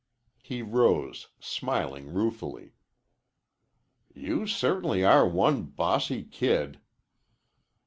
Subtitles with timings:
[0.41, 2.73] He rose, smiling ruefully.
[4.15, 6.79] "You certainly are one bossy kid."